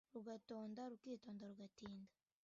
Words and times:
rugatonda 0.15 0.81
rukitonda 0.91 1.43
rugatinda 1.51 2.11